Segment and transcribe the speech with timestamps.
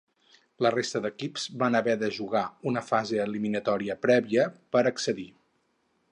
[0.65, 5.27] La resta d'equips van haver de jugar una fase eliminatòria prèvia per accedir.